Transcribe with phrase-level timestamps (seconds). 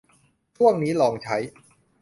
[0.55, 1.37] ช่วงนี้ลองใช้